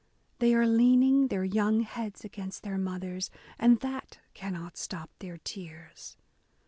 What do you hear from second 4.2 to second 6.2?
cannot stop their tears.